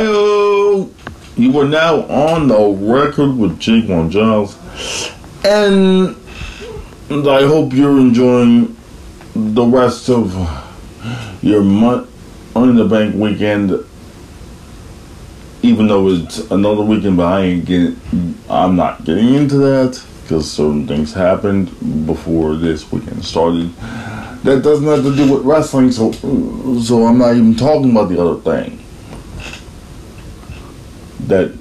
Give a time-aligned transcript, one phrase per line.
[0.00, 0.06] Hi,
[1.36, 4.56] you are now on the record with Jake One Giles,
[5.44, 6.16] and
[7.10, 8.78] I hope you're enjoying
[9.34, 10.32] the rest of
[11.42, 12.06] your Money
[12.54, 13.72] in the Bank weekend.
[15.60, 18.00] Even though it's another weekend, but I ain't getting,
[18.48, 23.76] I'm not getting into that because certain things happened before this weekend started.
[24.44, 26.12] That doesn't have to do with wrestling, so
[26.80, 28.79] so I'm not even talking about the other thing
[31.30, 31.56] that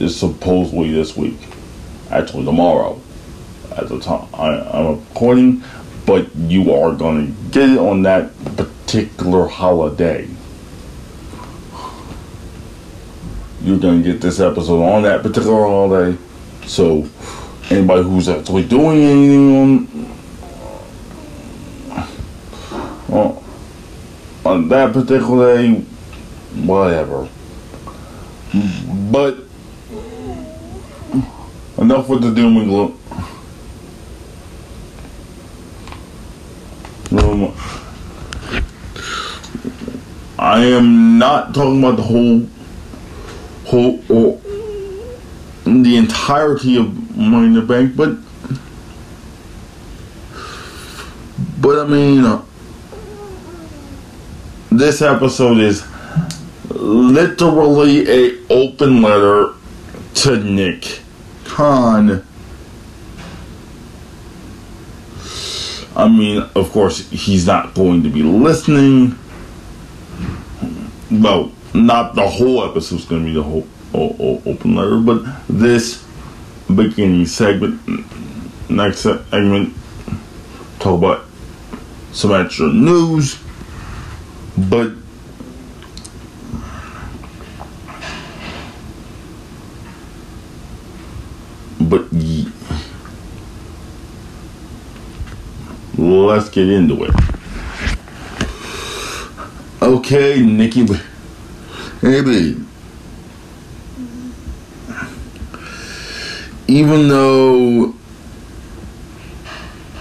[0.00, 1.38] is supposedly this week.
[2.10, 3.00] Actually, tomorrow
[3.76, 5.62] at the time I, I'm recording,
[6.06, 10.28] but you are to get it on that particular holiday.
[13.62, 16.16] You're to get this episode on that particular holiday.
[16.66, 17.08] So,
[17.70, 19.56] anybody who's actually doing anything
[23.10, 23.44] on, on,
[24.44, 25.74] on that particular day,
[26.54, 27.28] whatever.
[28.52, 29.38] But
[31.78, 32.98] enough with the doom and gloom.
[37.10, 37.54] Um,
[40.38, 42.46] I am not talking about the whole,
[43.64, 44.40] whole, or
[45.64, 48.16] the entirety of Money in the Bank, but,
[51.60, 52.42] but I mean, uh,
[54.70, 55.87] this episode is
[56.70, 59.54] literally a open letter
[60.14, 61.00] to Nick
[61.44, 62.24] Khan.
[65.96, 69.18] I mean, of course, he's not going to be listening.
[71.10, 73.66] Well, not the whole episode's going to be the whole
[74.46, 76.04] open letter, but this
[76.72, 77.80] beginning segment,
[78.70, 79.74] next segment,
[80.78, 81.24] talk about
[82.12, 83.38] some extra news,
[84.56, 84.92] but
[91.88, 92.06] but
[95.96, 97.14] let's get into it.
[99.80, 102.64] Okay, Nikki, babe.
[106.66, 107.94] Even though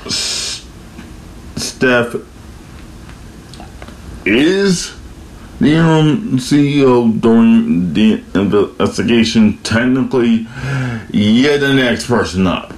[0.05, 0.65] S-
[1.55, 2.15] Steph
[4.25, 4.93] is
[5.59, 10.47] the interim CEO during the investigation, technically,
[11.12, 12.73] you're the next person up.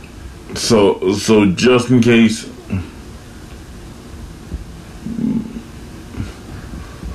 [0.56, 2.50] So, so just in case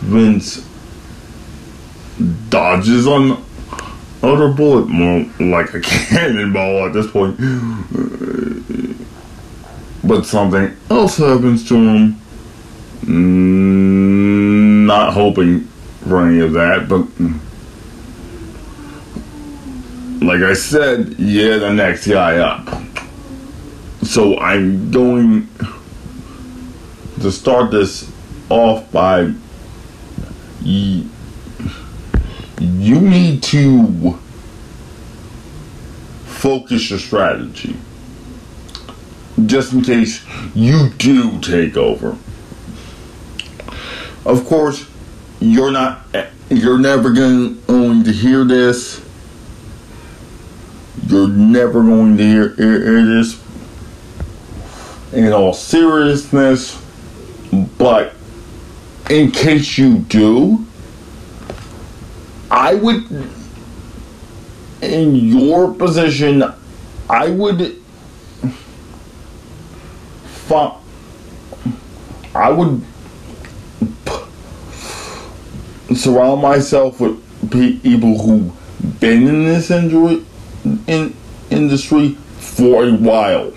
[0.04, 0.68] Vince
[2.50, 3.42] dodges on
[4.22, 7.38] other bullet, more like a cannonball at this point.
[10.04, 12.20] But something else happens to him.
[13.04, 15.66] Mm, Not hoping
[16.08, 17.06] for any of that, but
[20.24, 22.66] like I said, yeah, the next guy up.
[24.04, 25.48] So I'm going
[27.20, 28.10] to start this
[28.48, 29.32] off by
[30.62, 31.10] you
[32.60, 34.18] need to
[36.26, 37.76] focus your strategy
[39.46, 42.16] just in case you do take over.
[44.24, 44.86] Of course,
[45.40, 46.00] you're not
[46.50, 47.60] you're never going,
[48.04, 49.00] to hear this.
[51.06, 53.40] You're never going to hear, hear, hear this
[55.14, 56.80] in all seriousness,
[57.78, 58.14] but
[59.10, 60.66] in case you do,
[62.50, 63.04] I would,
[64.82, 66.42] in your position,
[67.08, 67.76] I would,
[72.34, 72.82] I would
[74.04, 74.24] p-
[75.96, 78.52] surround myself with people who
[79.00, 80.24] been in this injury,
[80.86, 81.14] in
[81.50, 83.52] industry for a while.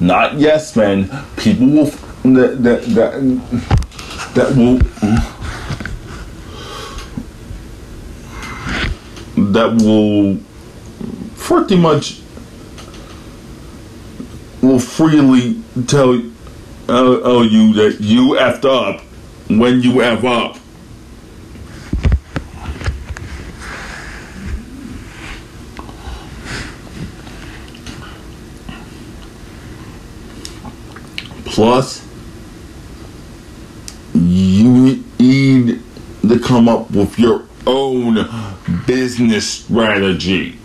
[0.00, 1.08] Not yes men.
[1.36, 1.86] People will
[2.34, 3.12] that that that
[4.34, 4.78] that will
[9.52, 10.38] that will
[11.38, 12.20] pretty much
[14.60, 16.14] will freely tell
[16.88, 19.05] uh, tell you that you effed up
[19.48, 20.58] when you f up.
[31.44, 32.06] Plus,
[34.14, 35.82] you need
[36.28, 38.28] to come up with your own
[38.86, 40.58] business strategy.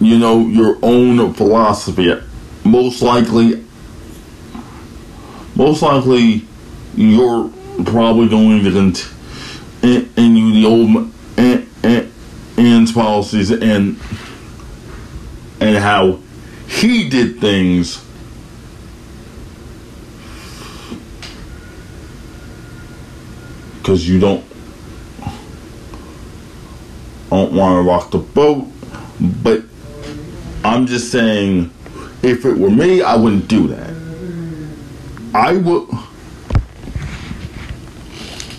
[0.00, 2.14] You know, your own philosophy.
[2.64, 3.64] Most likely,
[5.56, 6.46] most likely,
[6.94, 7.50] your
[7.84, 11.10] probably going to continue the old
[12.58, 13.98] Ann's policies and
[15.60, 16.18] and how
[16.66, 18.04] he did things.
[23.78, 24.44] Because you don't
[27.30, 28.66] don't want to rock the boat,
[29.20, 29.62] but
[30.64, 31.70] I'm just saying,
[32.22, 33.90] if it were me, I wouldn't do that.
[35.34, 35.88] I would.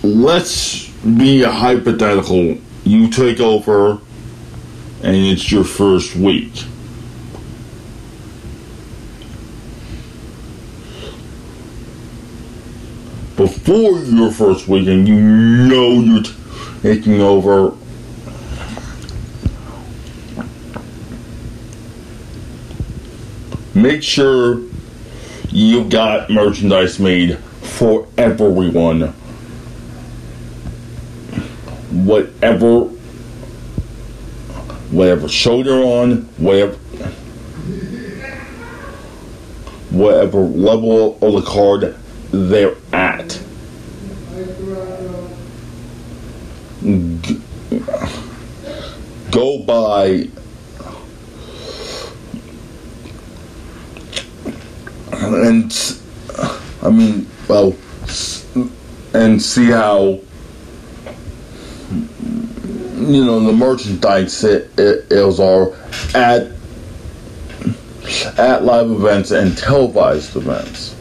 [0.02, 2.58] Let's be a hypothetical.
[2.84, 4.00] You take over,
[5.02, 6.52] and it's your first week.
[13.36, 16.22] Before your first week, and you know you're
[16.82, 17.76] taking over
[23.74, 24.60] make sure
[25.50, 29.14] you got merchandise made for everyone.
[32.12, 32.80] Whatever
[34.90, 36.74] whatever show they're on, whatever
[39.88, 41.96] whatever level of the card
[42.30, 43.40] they're at.
[49.30, 50.28] Go by
[55.12, 55.98] and
[56.82, 57.74] I mean, well,
[59.14, 60.20] and see how
[63.06, 65.72] you know the merchandise sales are
[66.14, 66.48] at
[68.38, 70.96] at live events and televised events,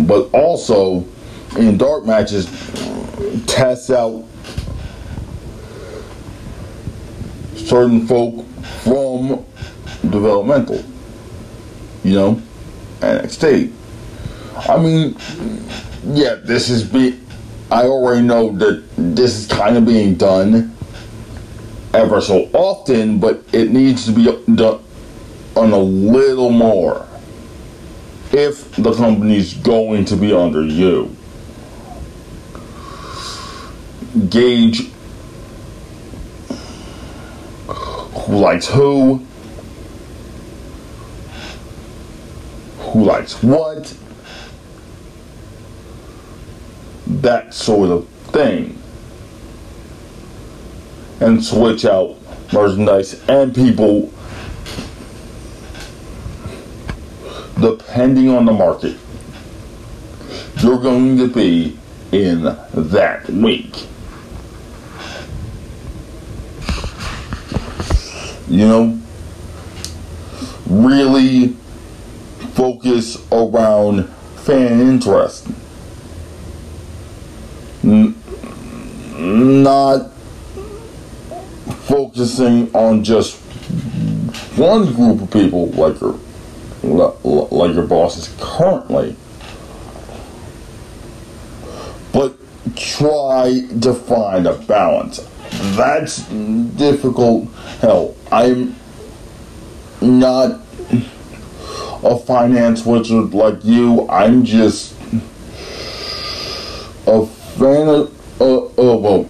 [0.00, 1.04] but also
[1.56, 2.46] in dark matches,
[3.46, 4.24] test out
[7.56, 8.46] certain folk
[8.82, 9.44] from
[10.10, 10.82] developmental
[12.04, 12.42] you know,
[13.00, 13.72] NXT.
[14.68, 15.16] I mean,
[16.04, 17.20] yeah, this is be.
[17.70, 20.74] I already know that this is kind of being done
[21.92, 24.24] ever so often, but it needs to be
[24.54, 24.80] done
[25.54, 27.06] on a little more.
[28.32, 31.14] If the company's going to be under you.
[34.28, 34.90] Gauge
[37.66, 39.24] who likes who,
[42.78, 43.94] who likes what,
[47.22, 48.80] that sort of thing.
[51.20, 52.16] And switch out
[52.52, 54.12] merchandise and people
[57.60, 58.96] depending on the market
[60.62, 61.78] you're going to be
[62.10, 63.86] in that week.
[68.48, 69.00] You know,
[70.66, 71.48] really
[72.54, 75.46] focus around fan interest.
[77.82, 78.10] Not
[81.86, 83.36] focusing on just
[84.56, 86.18] one group of people like your
[86.82, 89.16] like your bosses currently.
[92.12, 92.36] But
[92.76, 95.20] try to find a balance.
[95.76, 97.48] That's difficult
[97.80, 98.14] hell.
[98.30, 98.76] I'm
[100.00, 100.60] not
[102.02, 104.08] a finance wizard like you.
[104.08, 104.94] I'm just
[107.06, 107.26] a
[107.58, 109.24] fan of, uh, uh,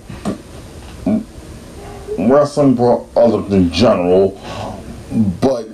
[2.29, 4.41] wrestling products in general,
[5.41, 5.69] but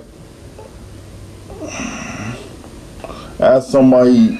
[3.39, 4.39] as somebody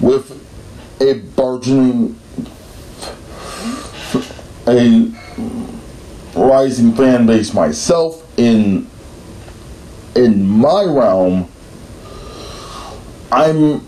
[0.00, 0.30] with
[1.00, 2.18] a burgeoning
[4.68, 5.10] a
[6.36, 8.88] rising fan base myself in
[10.14, 11.48] in my realm,
[13.30, 13.80] I'm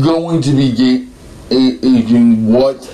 [0.00, 2.84] going to be gauging what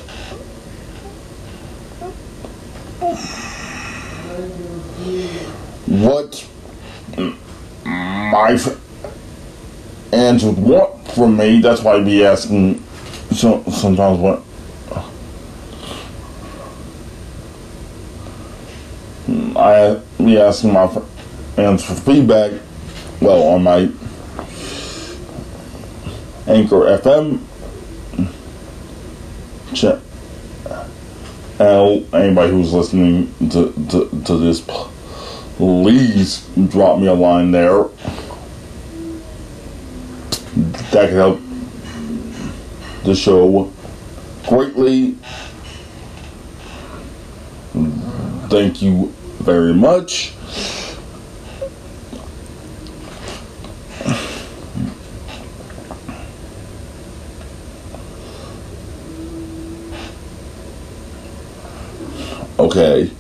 [5.87, 6.47] what
[7.85, 11.61] my fans would want from me.
[11.61, 12.83] That's why I'd be asking
[13.33, 14.43] so, sometimes what
[19.57, 20.89] I be asking my
[21.55, 22.61] fans for feedback.
[23.21, 23.89] Well, on my
[26.55, 27.41] Anchor FM
[29.75, 29.99] check.
[31.59, 34.61] And anybody who's listening to, to, to this,
[35.57, 37.85] please drop me a line there.
[40.93, 41.41] That could help
[43.03, 43.73] the show
[44.47, 45.17] greatly.
[48.49, 50.35] Thank you very much.
[62.65, 63.11] Okay.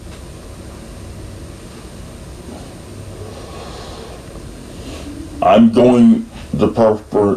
[5.54, 7.36] I'm going to prefer.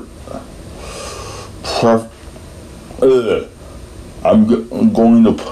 [1.61, 2.11] Pref,
[3.03, 3.45] uh,
[4.25, 5.51] I'm going to p-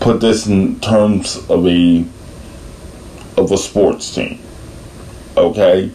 [0.00, 2.06] put this in terms of a
[3.36, 4.40] of a sports team.
[5.36, 5.92] Okay.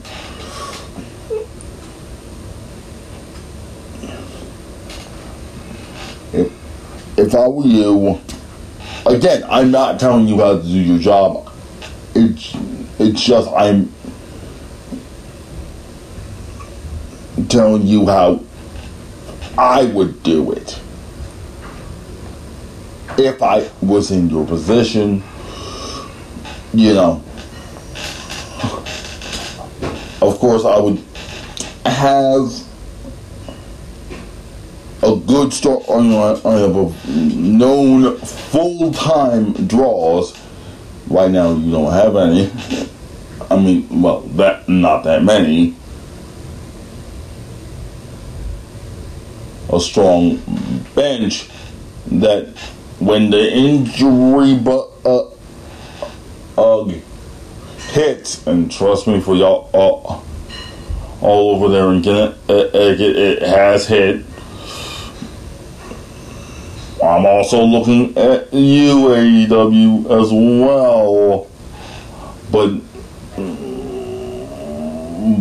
[6.31, 6.51] If
[7.17, 8.21] if I were you,
[9.07, 11.49] again, I'm not telling you how to do your job.
[12.13, 12.53] It's
[12.99, 13.91] it's just I'm
[17.49, 18.43] telling you how
[19.57, 20.79] I would do it
[23.17, 25.23] if I was in your position.
[26.73, 27.23] You know,
[30.21, 31.03] of course, I would
[31.85, 32.51] have
[35.03, 40.35] a good start on on known full time draws.
[41.07, 42.51] Right now, you don't have any.
[43.51, 45.75] I mean, well, that not that many.
[49.71, 50.37] A strong
[50.95, 51.49] bench
[52.07, 52.47] that
[52.99, 55.29] when the injury but uh,
[56.57, 56.85] uh,
[57.89, 63.87] hits, and trust me for y'all uh, all over there in Connecticut, it, it has
[63.87, 64.25] hit.
[67.03, 71.47] I'm also looking at AEW as well,
[72.49, 72.69] but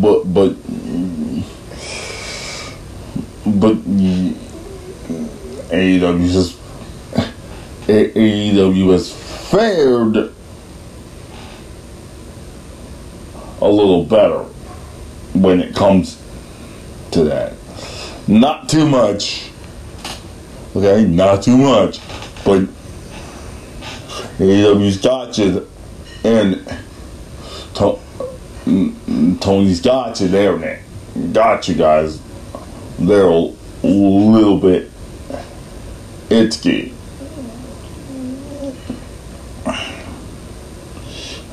[0.00, 0.56] but but
[3.60, 3.76] but
[5.70, 6.58] AEW just
[7.86, 9.12] AEW has
[9.50, 10.16] fared
[13.60, 14.40] a little better
[15.34, 16.20] when it comes
[17.12, 17.54] to that.
[18.26, 19.51] Not too much.
[20.74, 22.00] Okay, not too much.
[22.44, 22.62] But
[24.38, 25.68] AEW's got you
[26.24, 26.66] and
[29.40, 30.82] Tony's got you there, man.
[31.32, 32.20] Got you guys.
[32.98, 33.52] They're a
[33.82, 34.90] little bit
[36.30, 36.94] itchy.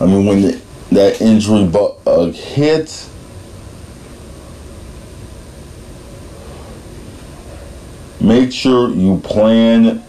[0.01, 0.61] I mean, when the,
[0.91, 3.13] that injury bug uh, hits,
[8.19, 10.03] make sure you plan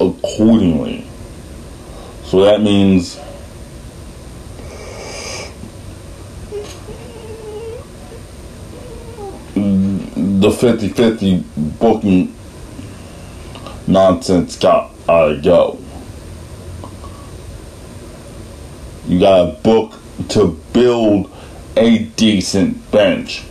[0.00, 1.06] accordingly.
[2.24, 3.18] So that means
[9.54, 11.44] the 50 50
[11.78, 12.34] booking
[13.86, 15.78] nonsense got to go.
[19.06, 19.94] You got to book
[20.28, 21.30] to build
[21.76, 23.42] a decent bench.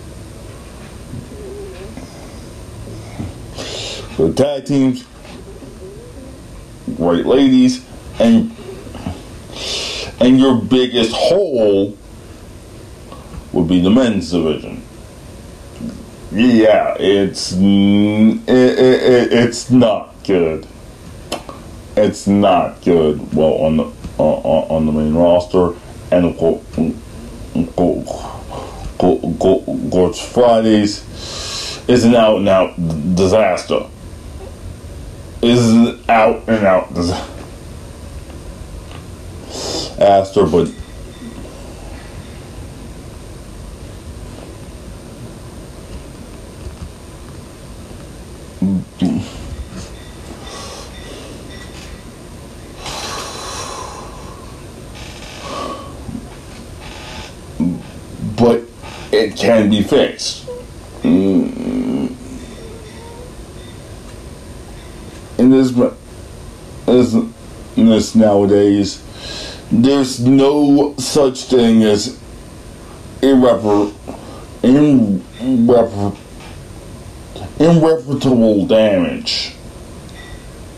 [4.20, 5.06] For tag teams,
[6.98, 7.86] great ladies,
[8.20, 8.54] and
[10.20, 11.98] and your biggest hole
[13.54, 14.84] would be the men's division.
[16.34, 20.68] Yeah, it's it, it, it, it's not good.
[21.96, 23.34] It's not good.
[23.34, 23.86] Well, on the
[24.20, 25.76] uh, on the main roster,
[26.12, 26.62] and of course,
[28.98, 31.06] go, go Fridays
[31.88, 32.76] is an out and out
[33.16, 33.86] disaster.
[35.42, 37.26] Is out and out disaster,
[40.46, 40.70] but
[58.36, 58.64] but
[59.14, 60.48] it can be fixed.
[61.04, 61.79] Mm.
[65.50, 65.56] In
[66.98, 67.14] this,
[67.76, 69.02] in this nowadays,
[69.72, 72.22] there's no such thing as
[73.24, 73.96] irreparable,
[77.60, 79.56] irreparable damage.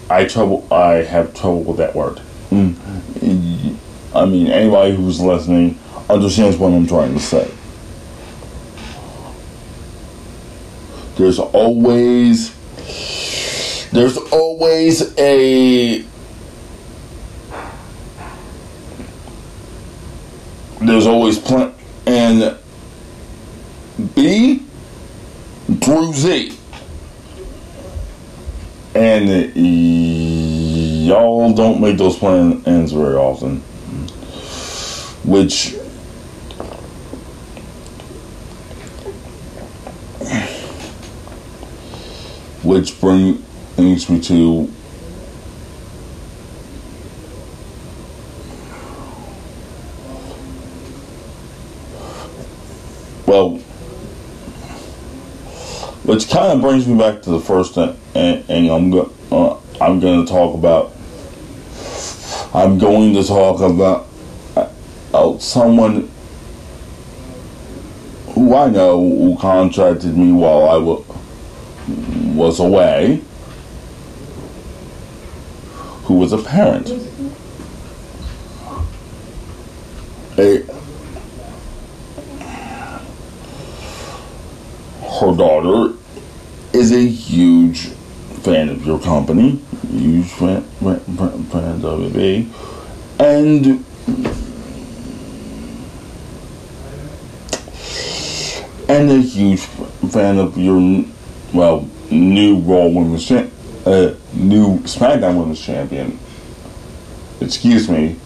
[0.10, 0.66] I trouble.
[0.72, 2.22] I have trouble with that word.
[2.50, 3.76] Mm.
[4.16, 5.78] I mean, anybody who's listening
[6.10, 7.52] understands what I'm trying to say.
[11.18, 12.56] There's always
[13.92, 16.06] there's always a
[20.82, 21.74] there's always plan
[22.08, 22.58] and
[24.16, 24.64] B
[25.82, 26.58] through Z.
[28.94, 29.56] And
[31.08, 33.58] y'all don't make those plans very often.
[35.24, 35.76] Which
[42.64, 43.44] which bring
[43.78, 44.70] leads me to
[53.26, 53.58] well,
[56.04, 59.58] which kind of brings me back to the first thing, and, and I'm go, uh,
[59.84, 60.94] I'm going to talk about.
[62.54, 64.08] I'm going to talk about
[65.14, 66.12] uh, someone
[68.34, 71.06] who I know who contracted me while I w-
[72.36, 73.22] was away,
[76.12, 76.90] who was a parent.
[80.38, 80.64] A,
[85.22, 85.96] her daughter
[86.74, 87.88] is a huge
[88.44, 91.00] fan of your company, huge fan, fan,
[91.46, 92.48] fan of WWE,
[93.20, 93.86] and
[98.90, 101.06] and a huge fan of your
[101.54, 103.48] well new Raw Women's cha-
[103.86, 106.20] uh, new SmackDown Women's Champion.
[107.40, 108.18] Excuse me.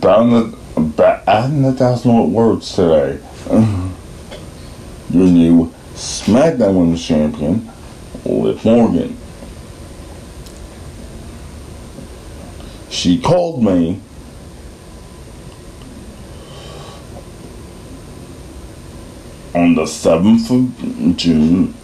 [0.00, 0.56] Bound
[0.98, 3.18] adding a thousand words today.
[5.10, 7.70] Your new SmackDown Women's Champion,
[8.24, 9.16] Liv Morgan.
[12.88, 14.00] She called me
[19.54, 21.74] on the 7th of June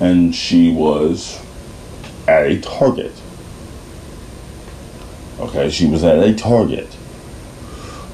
[0.00, 1.38] and she was
[2.26, 3.12] at a Target.
[5.38, 6.96] Okay, she was at a Target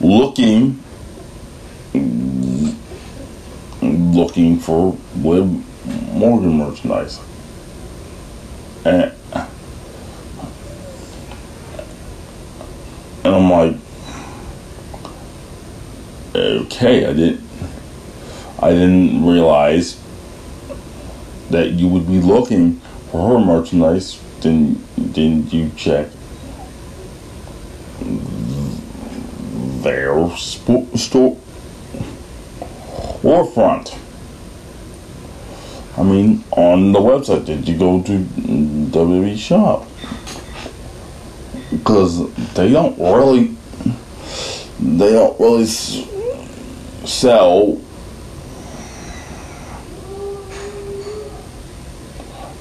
[0.00, 0.82] looking
[3.82, 5.46] looking for Liv
[6.12, 7.20] Morgan merchandise.
[8.84, 9.12] And,
[13.24, 13.76] I'm like,
[16.76, 17.40] okay, I didn't
[18.58, 20.00] I didn't realize
[21.50, 26.08] that you would be looking for her merchandise, then didn't you check
[29.82, 31.36] their sp- store
[33.22, 33.98] storefront?
[35.98, 39.86] I mean, on the website, did you go to WWE shop?
[41.70, 43.56] Because they don't really,
[44.78, 45.64] they don't really
[47.06, 47.80] s- sell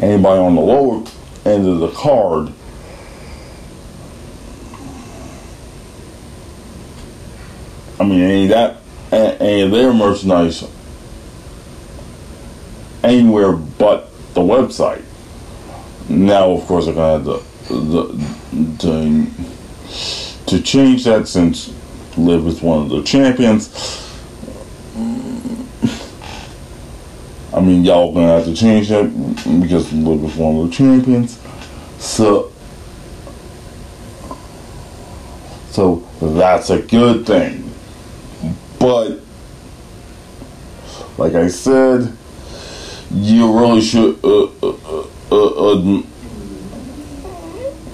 [0.02, 1.04] anybody on the lower
[1.46, 2.52] end of the card
[8.00, 8.78] I mean any of that
[9.12, 10.64] of their merchandise
[13.04, 15.04] anywhere but the website.
[16.10, 19.28] Now of course I'm gonna have to, the, to,
[20.48, 21.74] to change that since
[22.18, 24.05] Liv is one of the champions
[24.96, 25.00] I
[27.60, 29.04] mean, y'all gonna have to change that
[29.62, 31.40] because Liv is one of the champions.
[32.00, 32.52] So,
[35.70, 37.72] so that's a good thing.
[38.80, 39.20] But,
[41.18, 42.16] like I said,
[43.12, 46.04] you really should uh, uh, uh, uh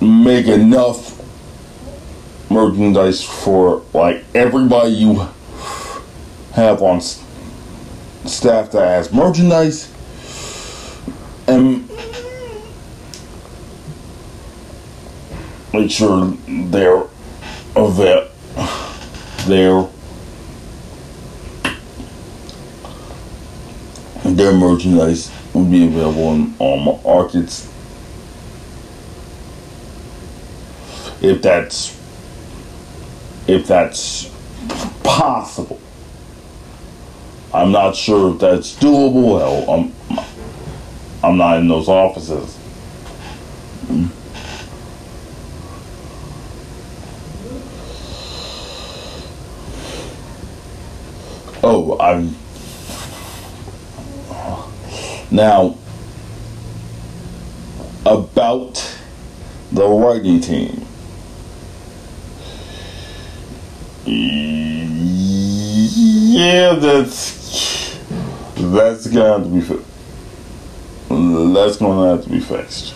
[0.01, 1.11] make enough
[2.51, 5.27] merchandise for like everybody you
[6.53, 9.91] have on staff that has merchandise
[11.47, 11.89] and
[15.73, 17.03] make sure they're
[17.75, 18.27] avail
[19.47, 19.87] their
[24.23, 27.67] their merchandise will be available in all markets.
[31.21, 31.97] If that's
[33.47, 34.29] if that's
[35.03, 35.79] possible
[37.53, 39.39] I'm not sure if that's doable.
[39.39, 39.93] Hell, I'm,
[41.23, 42.57] I'm not in those offices.
[51.63, 52.35] Oh, I'm.
[55.29, 55.77] Now,
[58.05, 58.97] about
[59.71, 60.87] the writing team.
[66.33, 67.40] Yeah, that's
[68.55, 69.61] that's gonna be
[71.53, 72.95] that's gonna have to be fixed.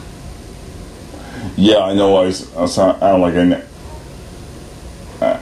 [1.57, 2.15] Yeah, I know.
[2.17, 3.53] I, I sound I like an
[5.21, 5.39] uh,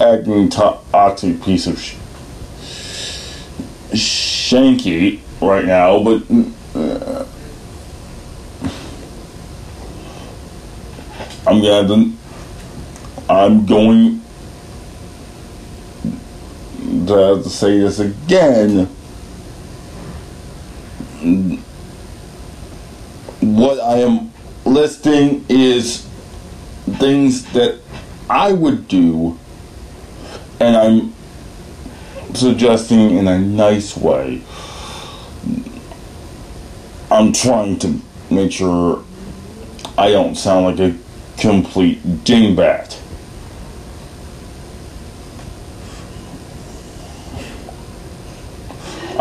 [0.00, 1.96] acting toxic piece of sh-
[3.92, 6.22] shanky right now, but.
[6.74, 7.26] Uh,
[11.46, 12.12] I'm gonna
[13.28, 14.20] I'm going
[17.08, 18.86] have uh, to say this again.
[23.40, 24.32] What I am
[24.64, 26.06] listing is
[26.98, 27.80] things that
[28.28, 29.38] I would do,
[30.60, 31.14] and I'm
[32.34, 34.42] suggesting in a nice way.
[37.10, 39.04] I'm trying to make sure
[39.96, 40.96] I don't sound like a
[41.38, 43.00] complete dingbat.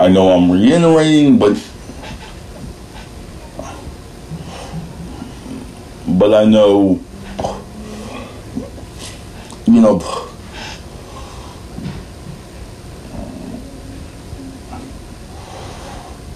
[0.05, 1.57] I know I'm reiterating, but
[6.07, 6.99] but I know
[9.65, 9.97] you know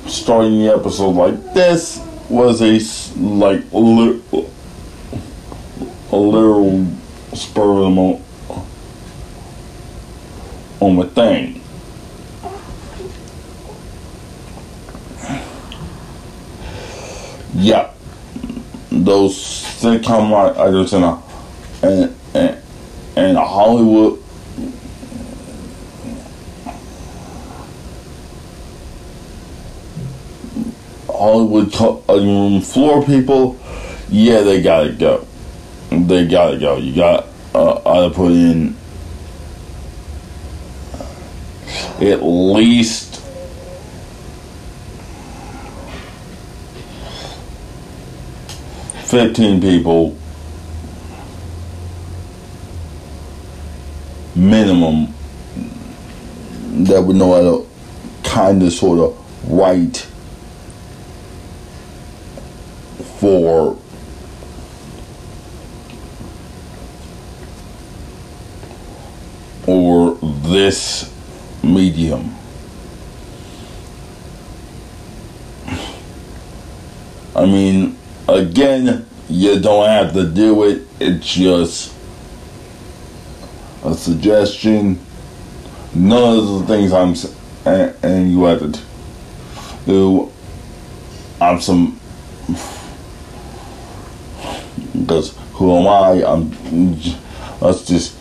[0.08, 2.80] starting the episode like this was a
[3.20, 4.24] like li-
[6.12, 6.88] a little
[7.36, 8.26] spur of the moment
[10.82, 11.59] moment thing.
[17.62, 17.92] Yeah,
[18.90, 21.22] those sitcom writers in a
[21.84, 22.62] and and
[23.18, 24.24] and Hollywood
[31.10, 33.60] Hollywood room floor people,
[34.08, 35.28] yeah, they gotta go.
[35.90, 36.78] They gotta go.
[36.78, 38.78] You got uh, to put in
[42.00, 43.09] at least
[49.10, 50.16] fifteen people
[54.36, 55.12] minimum
[56.86, 60.06] that would know how to kind of sort of write
[63.20, 63.76] for
[69.66, 71.12] or this
[71.64, 72.36] medium.
[77.36, 77.99] I mean,
[78.36, 80.84] again, you don't have to do it.
[81.00, 81.94] It's just
[83.84, 85.00] a suggestion.
[85.94, 87.16] None of the things I'm
[87.66, 88.80] and, you have to
[89.86, 90.32] do.
[91.42, 92.00] I'm some
[94.94, 96.24] because who am I?
[96.26, 96.50] I'm
[97.60, 98.16] that's just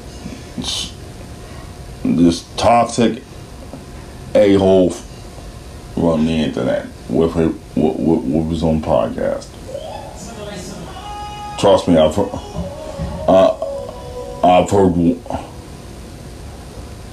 [2.05, 3.23] this toxic
[4.35, 4.93] a hole
[5.97, 9.49] run the internet with, with, with his own podcast.
[11.59, 12.31] Trust me, I've heard,
[13.27, 13.59] uh,
[14.45, 15.19] I've heard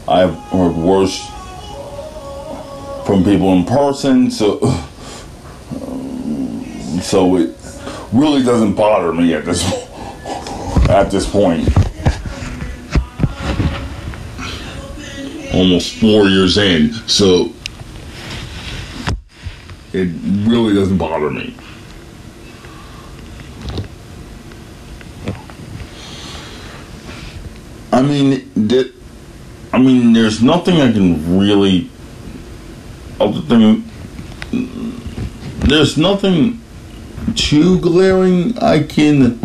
[0.08, 1.18] I've heard worse
[3.08, 4.60] from people in person, so
[7.02, 7.56] so it
[8.14, 9.64] really doesn't bother me at this
[10.90, 11.68] at this point.
[15.56, 17.52] Almost four years in, so
[19.92, 20.10] it
[20.48, 21.56] really doesn't bother me.
[28.16, 28.94] Mean, that.
[29.74, 31.90] I mean, there's nothing I can really.
[33.20, 33.84] Other than
[35.60, 36.62] there's nothing
[37.36, 39.40] too glaring I can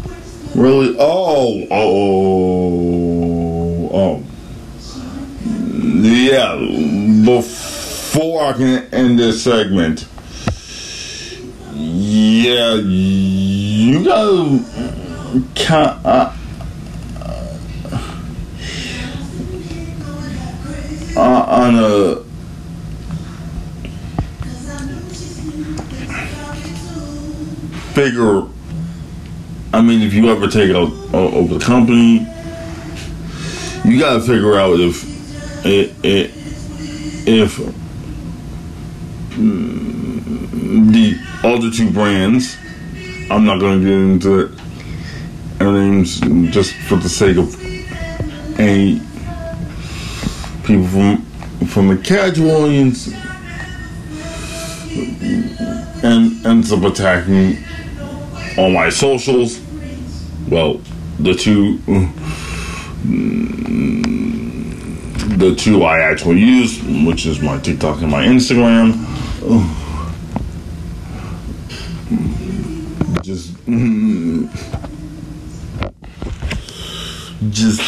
[0.55, 0.97] really.
[0.99, 2.71] Oh, oh,
[3.93, 4.23] oh.
[6.03, 6.57] Yeah,
[7.25, 10.07] before I can end this segment,
[11.75, 14.65] yeah, you gotta.
[15.55, 16.37] Can, uh,
[21.61, 22.17] on a
[27.93, 28.45] figure.
[29.75, 32.27] I mean, if you ever take uh, over the company,
[33.85, 35.05] you got to figure out if
[35.67, 36.31] it, it
[37.29, 37.59] if
[39.37, 42.57] mm, the other two brands.
[43.31, 44.51] I'm not to get into it.
[45.61, 46.21] Names
[46.53, 47.55] just for the sake of
[48.59, 48.99] any
[50.65, 51.30] people from
[51.71, 51.97] from the
[52.51, 53.09] audience
[56.03, 57.57] and ends up attacking
[58.59, 59.61] all my socials.
[60.49, 60.81] Well,
[61.21, 61.79] the two
[65.37, 69.07] the two I actually use, which is my TikTok and my Instagram.
[73.23, 73.55] Just
[77.51, 77.81] just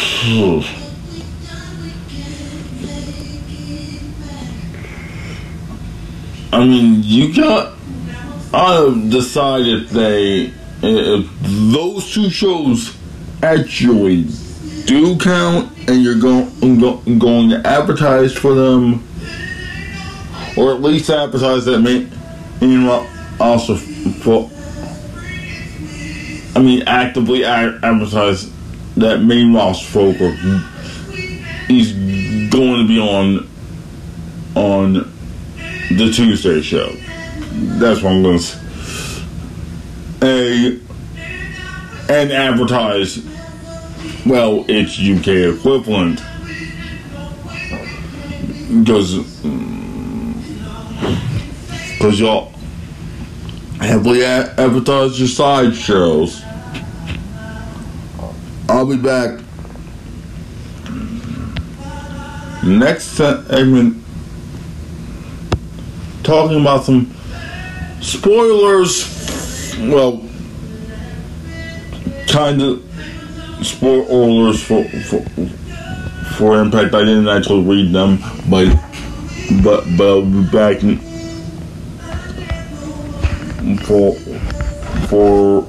[6.53, 7.73] I mean, you got.
[8.53, 12.95] I decide if they, if those two shows
[13.41, 14.27] actually
[14.85, 19.03] do count and you're going go, going to advertise for them,
[20.55, 22.11] or at least advertise that main,
[22.61, 22.87] main
[23.39, 24.51] also for.
[26.55, 28.51] I mean, actively advertise
[28.95, 30.31] that main roster Foker.
[31.67, 31.93] He's
[32.51, 33.49] going to be on
[34.55, 35.12] on
[35.97, 36.95] the Tuesday show.
[37.79, 38.59] That's what I'm going to say.
[40.21, 40.79] A
[42.09, 43.23] and advertise
[44.25, 46.21] well, its UK equivalent.
[48.79, 49.17] Because
[51.97, 52.53] because mm, y'all
[53.79, 56.41] heavily advertise your side shows.
[58.69, 59.41] I'll be back
[62.63, 64.02] next segment
[66.23, 67.13] talking about some
[68.01, 69.75] spoilers.
[69.79, 70.23] Well,
[72.29, 72.83] kind of
[73.61, 75.21] sport orders for, for
[76.37, 76.93] for Impact.
[76.95, 78.17] I didn't actually read them,
[78.49, 78.67] but
[79.63, 80.79] but but I'll be back
[83.85, 84.15] for
[85.07, 85.67] for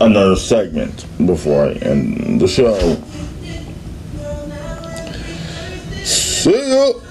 [0.00, 2.96] another segment before I end the show.
[6.04, 7.07] See ya.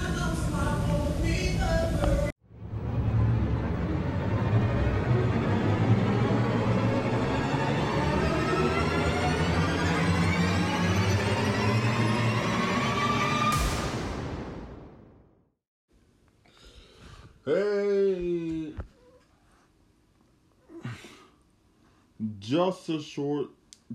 [22.48, 23.48] Just a short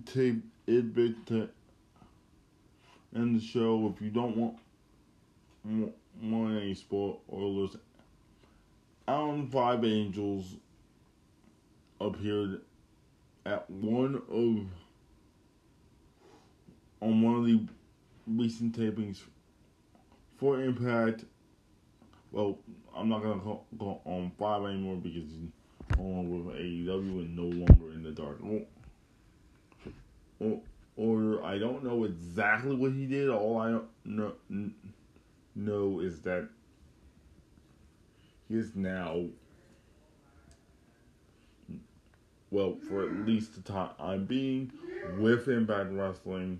[0.05, 1.49] tape it bit to
[3.15, 3.91] end the show.
[3.93, 4.57] If you don't want
[5.65, 7.77] want, any spoilers,
[9.07, 10.55] Alan Five Angels
[11.99, 12.61] appeared
[13.47, 14.67] at one of
[17.01, 17.59] on one of the
[18.27, 19.21] recent tapings
[20.37, 21.25] for Impact.
[22.31, 22.59] Well,
[22.95, 23.41] I'm not gonna
[23.77, 25.23] go, on five anymore because
[25.97, 28.65] on with AEW and no longer in the dark oh.
[30.41, 30.61] Oh,
[30.95, 33.29] or I don't know exactly what he did.
[33.29, 34.33] All I know,
[35.55, 36.49] know is that
[38.49, 39.25] he is now,
[42.51, 44.71] well, for at least the time I'm being,
[45.17, 46.59] with Impact Wrestling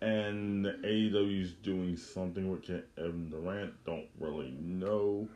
[0.00, 3.72] and AEW is doing something with Kevin Durant.
[3.84, 5.28] Don't really know.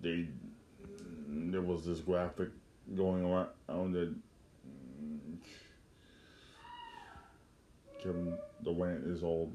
[0.00, 0.28] They
[1.28, 2.50] there was this graphic
[2.94, 4.14] going around that
[8.02, 9.52] Kevin Durant is all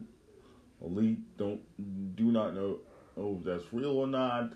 [0.84, 1.20] elite.
[1.38, 1.62] Don't
[2.16, 2.80] do not know
[3.16, 4.52] if that's real or not.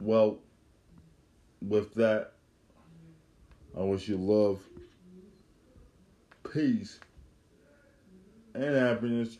[0.00, 0.38] Well,
[1.60, 2.32] with that,
[3.78, 4.60] I wish you love,
[6.52, 6.98] peace,
[8.54, 9.38] and happiness.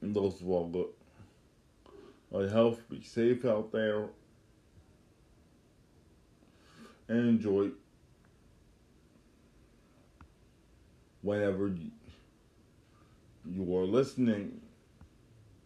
[0.00, 0.88] And those of all good.
[2.32, 4.08] Good health, be safe out there,
[7.08, 7.70] and enjoy
[11.22, 11.72] whenever
[13.48, 14.60] you are listening.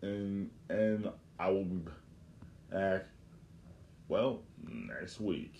[0.02, 1.82] And and I will be
[2.70, 3.06] back
[4.08, 5.54] well, next week.